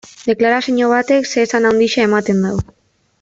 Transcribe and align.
Deklarazio 0.27 0.87
batek 0.93 1.29
zeresan 1.33 1.69
handia 1.73 2.07
eman 2.09 2.43
du. 2.49 2.57